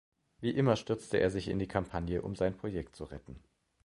[0.39, 3.39] Wie immer stürzte er sich in die Kampagne, um sein Projekt zu retten.